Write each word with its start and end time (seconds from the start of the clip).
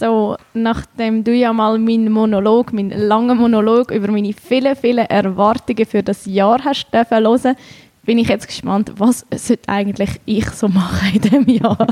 So, 0.00 0.38
nachdem 0.54 1.24
du 1.24 1.34
ja 1.34 1.52
mal 1.52 1.78
meinen 1.78 2.10
Monolog, 2.10 2.72
meinen 2.72 2.98
langen 2.98 3.36
Monolog 3.36 3.90
über 3.90 4.10
meine 4.10 4.32
vielen, 4.32 4.74
vielen 4.74 5.04
Erwartungen 5.04 5.84
für 5.84 6.02
das 6.02 6.24
Jahr 6.24 6.64
hast 6.64 6.86
dürfen 6.90 7.18
hören, 7.18 7.54
bin 8.04 8.16
ich 8.16 8.28
jetzt 8.28 8.46
gespannt, 8.46 8.94
was 8.96 9.26
sollte 9.36 9.68
eigentlich 9.68 10.18
ich 10.24 10.48
so 10.52 10.68
machen 10.68 11.16
in 11.16 11.20
diesem 11.20 11.48
Jahr? 11.50 11.86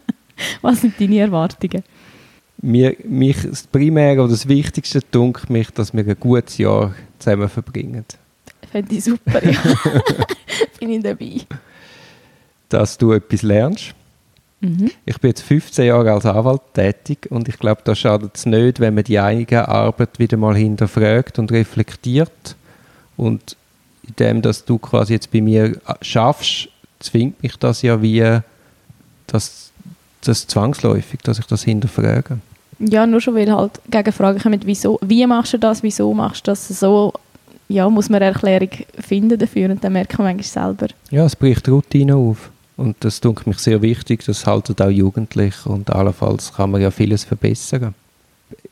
was 0.62 0.80
sind 0.80 0.98
deine 0.98 1.18
Erwartungen? 1.18 1.82
Mir, 2.62 2.96
mich, 3.04 3.42
das 3.42 3.66
Primäre 3.66 4.22
oder 4.22 4.30
das 4.30 4.48
Wichtigste 4.48 5.00
dunkelt 5.10 5.50
mich, 5.50 5.70
dass 5.70 5.92
wir 5.92 6.02
ein 6.02 6.16
gutes 6.18 6.56
Jahr 6.56 6.94
zusammen 7.18 7.50
verbringen. 7.50 8.06
Fände 8.72 8.94
ich 8.94 9.04
super, 9.04 9.44
ja. 9.44 9.60
bin 10.80 10.92
ich 10.92 11.02
dabei. 11.02 11.42
Dass 12.70 12.96
du 12.96 13.12
etwas 13.12 13.42
lernst. 13.42 13.94
Mhm. 14.60 14.90
Ich 15.04 15.18
bin 15.18 15.30
jetzt 15.30 15.42
15 15.42 15.86
Jahre 15.86 16.12
als 16.12 16.26
Anwalt 16.26 16.62
tätig 16.72 17.26
und 17.30 17.48
ich 17.48 17.58
glaube, 17.58 17.82
da 17.84 17.94
schadet 17.94 18.36
es 18.36 18.46
nicht, 18.46 18.80
wenn 18.80 18.94
man 18.94 19.04
die 19.04 19.18
eigene 19.18 19.68
Arbeit 19.68 20.18
wieder 20.18 20.36
mal 20.36 20.56
hinterfragt 20.56 21.38
und 21.38 21.52
reflektiert. 21.52 22.56
Und 23.16 23.56
in 24.06 24.14
dem, 24.18 24.42
dass 24.42 24.64
du 24.64 24.78
quasi 24.78 25.14
jetzt 25.14 25.30
bei 25.30 25.40
mir 25.40 25.78
schaffst, 26.00 26.68
zwingt 27.00 27.42
mich 27.42 27.56
das 27.56 27.82
ja 27.82 28.00
wie, 28.00 28.40
dass 29.26 29.70
das 30.22 30.46
zwangsläufig, 30.46 31.20
dass 31.22 31.38
ich 31.38 31.46
das 31.46 31.62
hinterfrage. 31.64 32.38
Ja, 32.78 33.06
nur 33.06 33.20
schon, 33.20 33.34
weil 33.34 33.52
halt 33.52 33.80
Gegenfragen 33.90 34.40
kommen, 34.40 34.60
wieso, 34.64 34.98
wie 35.02 35.26
machst 35.26 35.52
du 35.52 35.58
das, 35.58 35.82
wieso 35.82 36.12
machst 36.12 36.46
du 36.46 36.50
das 36.50 36.66
so, 36.68 37.12
ja, 37.68 37.88
muss 37.88 38.08
man 38.08 38.22
eine 38.22 38.32
Erklärung 38.32 38.70
finden 38.98 39.38
dafür 39.38 39.70
und 39.70 39.84
dann 39.84 39.92
merkt 39.92 40.18
man 40.18 40.34
manchmal 40.34 40.74
selber. 40.74 40.92
Ja, 41.10 41.24
es 41.24 41.36
bricht 41.36 41.68
Routine 41.68 42.16
auf 42.16 42.50
und 42.76 42.96
das 43.00 43.20
tut 43.20 43.46
mich 43.46 43.58
sehr 43.58 43.82
wichtig, 43.82 44.24
das 44.24 44.46
halten 44.46 44.74
auch 44.80 44.90
Jugendliche 44.90 45.68
und 45.68 45.90
allenfalls 45.90 46.52
kann 46.54 46.70
man 46.70 46.80
ja 46.80 46.90
vieles 46.90 47.24
verbessern. 47.24 47.94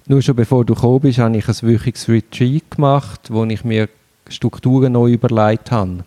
Nur 0.06 0.22
schon 0.22 0.34
bevor 0.34 0.64
du 0.64 0.74
gekommen 0.74 1.00
bist, 1.00 1.18
habe 1.18 1.36
ich 1.36 1.48
ein 1.48 1.56
wöchiges 1.62 2.08
Retreat 2.08 2.70
gemacht, 2.70 3.20
wo 3.30 3.44
ich 3.44 3.64
mir 3.64 3.88
Strukturen 4.28 4.92
neu 4.92 5.12
überlegt 5.12 5.70
habe. 5.70 6.04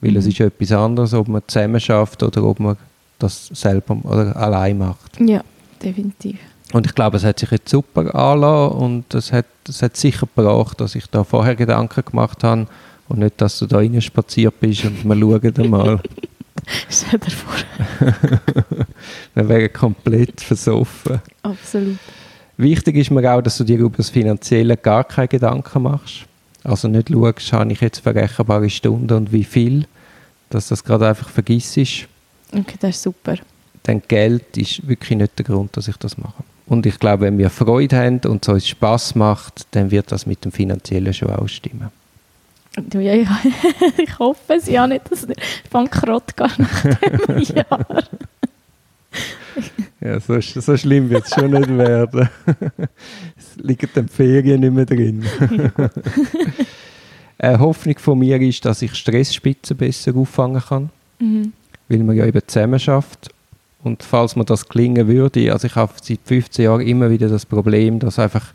Weil 0.00 0.12
mhm. 0.12 0.16
es 0.18 0.26
ist 0.26 0.40
etwas 0.40 0.72
anderes, 0.72 1.14
ob 1.14 1.28
man 1.28 1.42
zusammen 1.46 1.80
schafft 1.80 2.22
oder 2.22 2.44
ob 2.44 2.60
man 2.60 2.76
das 3.18 3.46
selber 3.46 3.96
oder 4.02 4.36
allein 4.36 4.78
macht. 4.78 5.18
Ja, 5.20 5.42
definitiv. 5.82 6.38
Und 6.72 6.86
ich 6.86 6.94
glaube, 6.94 7.18
es 7.18 7.24
hat 7.24 7.38
sich 7.38 7.50
jetzt 7.50 7.68
super 7.68 8.14
anlassen 8.14 8.76
und 8.76 9.14
es 9.14 9.32
hat, 9.32 9.46
es 9.68 9.82
hat 9.82 9.96
sicher 9.96 10.26
gebracht, 10.34 10.80
dass 10.80 10.94
ich 10.94 11.06
da 11.06 11.22
vorher 11.22 11.54
Gedanken 11.54 12.04
gemacht 12.04 12.42
habe 12.44 12.66
und 13.08 13.18
nicht, 13.18 13.40
dass 13.40 13.58
du 13.58 13.66
da 13.66 13.76
rein 13.76 14.00
spaziert 14.00 14.58
bist 14.58 14.84
und 14.84 15.04
wir 15.04 15.16
schauen 15.16 15.70
mal. 15.70 16.00
Stell 16.88 17.18
dir 17.18 17.30
vor. 17.30 17.54
wir 19.34 19.48
wären 19.48 19.72
komplett 19.72 20.40
versoffen. 20.40 21.20
Absolut. 21.42 21.98
Wichtig 22.56 22.96
ist 22.96 23.10
mir 23.10 23.32
auch, 23.32 23.42
dass 23.42 23.58
du 23.58 23.64
dir 23.64 23.78
über 23.78 23.96
das 23.96 24.10
Finanzielle 24.10 24.76
gar 24.76 25.04
keine 25.04 25.28
Gedanken 25.28 25.82
machst. 25.82 26.26
Also 26.64 26.86
nicht 26.88 27.08
schaust, 27.10 27.52
habe 27.52 27.72
ich 27.72 27.80
jetzt 27.80 28.00
verrechenbare 28.00 28.70
Stunden 28.70 29.12
und 29.12 29.32
wie 29.32 29.44
viel, 29.44 29.86
dass 30.50 30.68
das 30.68 30.84
gerade 30.84 31.08
einfach 31.08 31.28
vergisst. 31.28 31.76
Okay, 31.76 32.76
das 32.78 32.96
ist 32.96 33.02
super. 33.02 33.36
Denn 33.86 34.02
Geld 34.06 34.56
ist 34.56 34.86
wirklich 34.86 35.18
nicht 35.18 35.38
der 35.38 35.44
Grund, 35.44 35.76
dass 35.76 35.88
ich 35.88 35.96
das 35.96 36.16
mache. 36.18 36.44
Und 36.66 36.86
ich 36.86 36.98
glaube, 36.98 37.22
wenn 37.24 37.38
wir 37.38 37.50
Freude 37.50 37.96
haben 37.96 38.20
und 38.26 38.46
es 38.46 38.48
uns 38.48 38.68
Spass 38.68 39.14
macht, 39.14 39.66
dann 39.72 39.90
wird 39.90 40.12
das 40.12 40.26
mit 40.26 40.44
dem 40.44 40.52
Finanziellen 40.52 41.12
schon 41.12 41.30
ausstimmen. 41.30 41.88
Du, 41.90 42.01
ja, 42.94 43.14
ja. 43.14 43.40
ich 43.98 44.18
hoffe 44.18 44.54
es 44.54 44.66
ja 44.66 44.86
nicht, 44.86 45.10
dass 45.10 45.26
der 45.26 45.36
bankrott 45.70 46.36
geht 46.36 46.58
nach 46.58 46.82
dem 46.82 47.40
Jahr. 47.40 48.04
ja, 50.00 50.20
so, 50.20 50.40
so 50.40 50.76
schlimm 50.76 51.10
wird 51.10 51.24
es 51.24 51.34
schon 51.34 51.50
nicht 51.50 51.68
werden. 51.76 52.28
es 53.36 53.56
liegen 53.56 53.88
die 53.94 54.08
Ferien 54.08 54.60
nicht 54.60 54.72
mehr 54.72 54.86
drin. 54.86 55.24
Eine 57.38 57.58
Hoffnung 57.58 57.98
von 57.98 58.18
mir 58.18 58.40
ist, 58.40 58.64
dass 58.64 58.82
ich 58.82 58.94
Stressspitzen 58.94 59.76
besser 59.76 60.14
auffangen 60.16 60.62
kann. 60.62 60.90
Mhm. 61.18 61.52
Weil 61.88 61.98
man 61.98 62.16
ja 62.16 62.24
eben 62.24 62.40
zusammen 62.46 62.78
schafft 62.78 63.30
und 63.82 64.02
falls 64.02 64.36
mir 64.36 64.44
das 64.44 64.68
gelingen 64.68 65.08
würde, 65.08 65.52
also 65.52 65.66
ich 65.66 65.74
habe 65.74 65.92
seit 66.00 66.20
15 66.24 66.64
Jahren 66.64 66.80
immer 66.82 67.10
wieder 67.10 67.28
das 67.28 67.44
Problem, 67.44 67.98
dass 67.98 68.18
einfach 68.18 68.52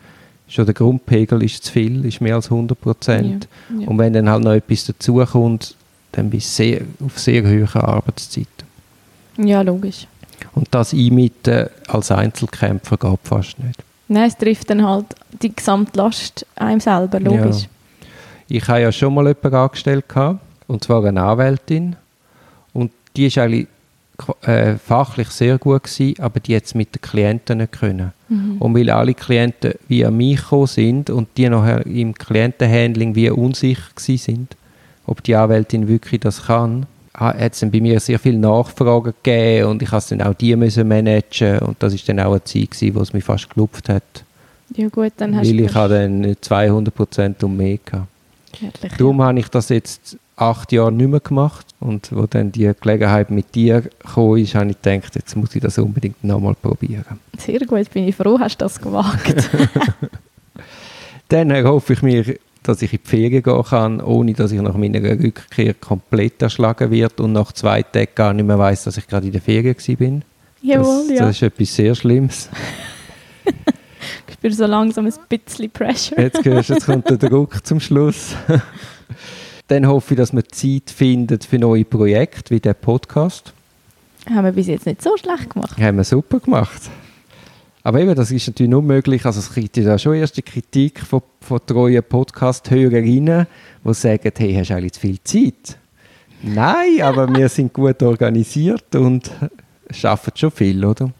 schon 0.47 0.65
der 0.65 0.73
Grundpegel 0.73 1.43
ist 1.43 1.65
zu 1.65 1.71
viel, 1.71 2.05
ist 2.05 2.21
mehr 2.21 2.35
als 2.35 2.49
100 2.49 2.79
Prozent. 2.79 3.47
Ja, 3.69 3.81
ja. 3.81 3.87
Und 3.87 3.97
wenn 3.97 4.13
dann 4.13 4.29
halt 4.29 4.43
noch 4.43 4.53
etwas 4.53 4.85
dazukommt, 4.85 5.75
dann 6.11 6.29
bist 6.29 6.47
du 6.57 6.63
sehr, 6.63 6.81
auf 7.05 7.19
sehr 7.19 7.43
hohen 7.43 7.67
Arbeitszeiten. 7.81 8.47
Ja, 9.37 9.61
logisch. 9.61 10.07
Und 10.53 10.67
das 10.71 10.93
einmitten 10.93 11.67
als 11.87 12.11
Einzelkämpfer 12.11 12.97
geht 12.97 13.19
fast 13.23 13.59
nicht. 13.59 13.83
Nein, 14.07 14.27
es 14.27 14.37
trifft 14.37 14.69
dann 14.69 14.85
halt 14.85 15.07
die 15.41 15.53
Gesamtlast 15.53 16.45
einem 16.55 16.79
selber, 16.79 17.19
logisch. 17.19 17.63
Ja. 17.63 17.69
Ich 18.47 18.67
habe 18.67 18.81
ja 18.81 18.91
schon 18.91 19.13
mal 19.13 19.27
jemanden 19.27 19.55
angestellt, 19.55 20.05
und 20.67 20.83
zwar 20.83 21.03
eine 21.03 21.21
Anwältin. 21.21 21.95
Und 22.73 22.91
die 23.15 23.27
ist 23.27 23.37
eigentlich 23.37 23.67
äh, 24.41 24.75
fachlich 24.75 25.29
sehr 25.29 25.57
gut 25.57 25.83
gewesen, 25.83 26.19
aber 26.19 26.39
die 26.39 26.51
jetzt 26.51 26.75
mit 26.75 26.95
den 26.95 27.01
Klienten 27.01 27.59
nicht 27.59 27.73
können. 27.73 28.13
Mhm. 28.29 28.57
Und 28.59 28.75
weil 28.75 28.89
alle 28.89 29.13
Klienten 29.13 29.73
wie 29.87 30.05
an 30.05 30.17
mich 30.17 30.41
gekommen 30.41 30.67
sind 30.67 31.09
und 31.09 31.29
die 31.37 31.49
nachher 31.49 31.85
im 31.85 32.13
Klientenhandling 32.13 33.15
wie 33.15 33.29
unsicher 33.29 33.91
sind, 33.95 34.55
ob 35.05 35.23
die 35.23 35.35
Anwältin 35.35 35.87
wirklich 35.87 36.21
das 36.21 36.47
kann, 36.47 36.85
hat 37.13 37.53
es 37.53 37.61
bei 37.71 37.81
mir 37.81 37.99
sehr 37.99 38.19
viele 38.19 38.37
Nachfragen 38.37 39.13
gegeben 39.23 39.69
und 39.69 39.81
ich 39.81 39.91
musste 39.91 40.15
dann 40.15 40.27
auch 40.27 40.35
die 40.35 40.55
müssen 40.55 40.87
managen 40.87 41.59
und 41.59 41.81
das 41.81 41.93
ist 41.93 42.07
dann 42.07 42.19
auch 42.19 42.31
eine 42.31 42.43
Zeit 42.43 42.71
gewesen, 42.71 42.95
wo 42.95 43.01
es 43.01 43.13
mich 43.13 43.23
fast 43.23 43.49
gelupft 43.49 43.89
hat. 43.89 44.03
Ja 44.75 44.89
gut, 44.89 45.13
dann 45.17 45.35
hast 45.35 45.47
Weil 45.47 45.59
ich 45.61 45.71
dann 45.71 46.35
200 46.39 46.93
Prozent 46.93 47.43
um 47.43 47.55
mehr 47.55 47.79
gehabt. 47.83 48.07
Darum 48.97 49.19
ja. 49.19 49.25
habe 49.25 49.39
ich 49.39 49.47
das 49.47 49.69
jetzt 49.69 50.17
acht 50.37 50.71
Jahre 50.71 50.91
nicht 50.91 51.09
mehr 51.09 51.19
gemacht. 51.19 51.65
Und 51.79 52.15
wo 52.15 52.25
dann 52.25 52.51
die 52.51 52.71
Gelegenheit 52.79 53.29
mit 53.29 53.53
dir 53.53 53.81
gekommen 53.81 54.37
ist, 54.37 54.55
habe 54.55 54.69
ich 54.69 54.81
gedacht, 54.81 55.15
jetzt 55.15 55.35
muss 55.35 55.53
ich 55.55 55.61
das 55.61 55.77
unbedingt 55.77 56.23
nochmal 56.23 56.55
probieren. 56.55 57.19
Sehr 57.37 57.59
gut, 57.59 57.91
bin 57.91 58.07
ich 58.07 58.15
froh, 58.15 58.39
hast 58.39 58.61
du 58.61 58.65
das 58.65 58.79
gewagt. 58.79 59.49
dann 61.27 61.51
erhoffe 61.51 61.93
ich 61.93 62.01
mir, 62.01 62.37
dass 62.63 62.81
ich 62.81 62.93
in 62.93 62.99
die 63.03 63.09
Ferien 63.09 63.43
gehen 63.43 63.63
kann, 63.63 64.01
ohne 64.01 64.33
dass 64.33 64.51
ich 64.51 64.61
nach 64.61 64.75
meiner 64.75 65.01
Rückkehr 65.01 65.73
komplett 65.73 66.41
erschlagen 66.41 66.91
wird 66.91 67.19
und 67.19 67.33
nach 67.33 67.51
zwei 67.51 67.83
Tagen 67.83 68.11
gar 68.15 68.33
nicht 68.33 68.45
mehr 68.45 68.59
weiß, 68.59 68.85
dass 68.85 68.97
ich 68.97 69.07
gerade 69.07 69.27
in 69.27 69.33
der 69.33 69.41
Ferien 69.41 69.75
bin. 69.97 70.23
Jawohl, 70.61 71.07
das, 71.07 71.17
ja. 71.17 71.25
Das 71.25 71.35
ist 71.35 71.41
etwas 71.43 71.75
sehr 71.75 71.95
Schlimmes. 71.95 72.49
ich 74.27 74.33
spüre 74.33 74.53
so 74.53 74.65
langsam 74.65 75.05
ein 75.05 75.13
bisschen 75.29 75.69
Pressure. 75.69 76.19
jetzt, 76.19 76.43
hörst, 76.43 76.69
jetzt 76.69 76.85
kommt 76.85 77.09
der 77.09 77.17
Druck 77.17 77.65
zum 77.65 77.79
Schluss. 77.79 78.35
Dann 79.67 79.87
hoffe 79.87 80.13
ich, 80.13 80.17
dass 80.17 80.31
man 80.33 80.43
Zeit 80.49 80.89
findet 80.89 81.43
für 81.43 81.59
neue 81.59 81.83
Projekte 81.83 82.55
wie 82.55 82.59
der 82.59 82.73
Podcast. 82.73 83.53
Haben 84.29 84.45
wir 84.45 84.51
bis 84.51 84.67
jetzt 84.67 84.85
nicht 84.85 85.01
so 85.01 85.15
schlecht 85.17 85.49
gemacht. 85.49 85.77
Haben 85.77 85.97
wir 85.97 86.03
super 86.03 86.39
gemacht. 86.39 86.89
Aber 87.83 88.01
eben, 88.01 88.15
das 88.15 88.31
ist 88.31 88.47
natürlich 88.47 88.69
nur 88.69 88.81
möglich, 88.81 89.25
also 89.25 89.39
es 89.39 89.53
gibt 89.53 89.77
ja 89.77 89.97
schon 89.97 90.15
erste 90.15 90.41
Kritik 90.41 90.99
von, 90.99 91.21
von 91.39 91.61
treuen 91.65 92.03
Podcast-Hörerinnen, 92.03 93.47
die 93.85 93.93
sagen, 93.93 94.31
hey, 94.37 94.53
hast 94.55 94.71
du 94.71 94.75
eigentlich 94.75 94.93
zu 94.93 94.99
viel 94.99 95.23
Zeit? 95.23 95.77
Nein, 96.41 97.01
aber 97.01 97.33
wir 97.33 97.47
sind 97.47 97.71
gut 97.71 98.03
organisiert 98.03 98.93
und 98.95 99.31
schaffen 99.89 100.33
schon 100.35 100.51
viel, 100.51 100.83
oder? 100.83 101.11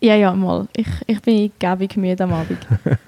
Ja, 0.00 0.14
ja, 0.14 0.32
mal. 0.32 0.68
Ich, 0.76 0.86
ich 1.06 1.20
bin 1.20 1.50
gäbig 1.58 1.96
müde 1.96 2.22
am 2.22 2.32
Abend. 2.32 2.58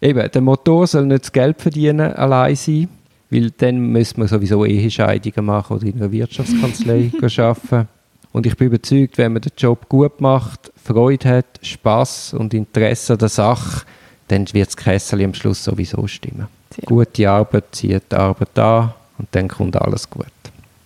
Eben, 0.00 0.30
der 0.30 0.42
Motor 0.42 0.86
soll 0.86 1.06
nicht 1.06 1.24
das 1.24 1.32
Geld 1.32 1.60
verdienen 1.60 2.12
allein 2.12 2.54
sein. 2.54 2.88
Weil 3.30 3.50
dann 3.50 3.78
müssen 3.78 4.20
wir 4.20 4.28
sowieso 4.28 4.64
Ehescheidungen 4.64 5.46
machen 5.46 5.76
oder 5.76 5.86
in 5.86 5.96
einer 5.96 6.12
Wirtschaftskanzlei 6.12 7.10
arbeiten. 7.38 7.88
Und 8.32 8.46
ich 8.46 8.56
bin 8.56 8.68
überzeugt, 8.68 9.18
wenn 9.18 9.32
man 9.32 9.42
den 9.42 9.52
Job 9.56 9.88
gut 9.88 10.20
macht, 10.20 10.72
Freude 10.82 11.28
hat, 11.28 11.46
Spaß 11.62 12.34
und 12.34 12.54
Interesse 12.54 13.14
an 13.14 13.18
der 13.18 13.28
Sache, 13.28 13.86
dann 14.28 14.46
wird 14.52 14.68
das 14.68 14.76
Kessel 14.76 15.24
am 15.24 15.34
Schluss 15.34 15.64
sowieso 15.64 16.06
stimmen. 16.06 16.46
Sehr. 16.74 16.84
Gute 16.84 17.30
Arbeit 17.30 17.64
zieht 17.72 18.12
die 18.12 18.16
Arbeit 18.16 18.58
an 18.58 18.92
und 19.18 19.28
dann 19.32 19.48
kommt 19.48 19.76
alles 19.76 20.08
gut. 20.10 20.26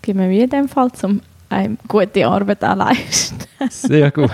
Geben 0.02 0.30
wir 0.30 0.44
in 0.44 0.50
dem 0.50 0.68
Fall 0.68 0.92
zum 0.92 1.20
einem 1.48 1.76
gute 1.88 2.26
Arbeit 2.26 2.64
auch 2.64 2.76
leisten. 2.76 3.38
Sehr 3.70 4.10
gut. 4.10 4.30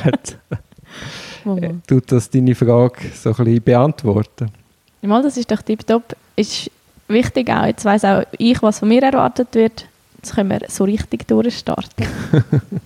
äh, 1.46 1.70
tut 1.86 2.12
das 2.12 2.30
deine 2.30 2.54
Frage 2.54 3.10
so 3.14 3.30
ein 3.30 3.36
bisschen 3.36 3.62
beantworten? 3.62 4.50
Mal, 5.02 5.22
das 5.22 5.36
ist 5.36 5.50
doch 5.50 5.62
tiptop. 5.62 6.16
Ist 6.34 6.70
wichtig 7.08 7.50
auch, 7.50 7.66
jetzt 7.66 7.84
weiss 7.84 8.04
auch 8.04 8.22
ich, 8.38 8.62
was 8.62 8.78
von 8.80 8.88
mir 8.88 9.02
erwartet 9.02 9.48
wird. 9.52 9.86
Jetzt 10.16 10.34
können 10.34 10.50
wir 10.50 10.60
so 10.68 10.84
richtig 10.84 11.26
durchstarten. 11.28 12.06